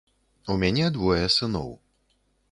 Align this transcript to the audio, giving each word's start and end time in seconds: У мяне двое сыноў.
У 0.53 0.53
мяне 0.63 0.87
двое 0.95 1.25
сыноў. 1.35 1.69